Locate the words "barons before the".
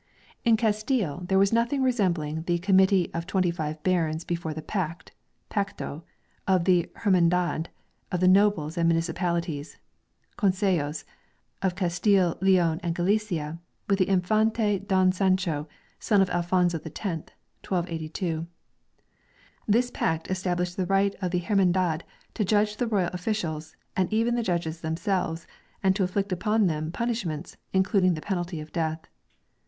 3.83-4.63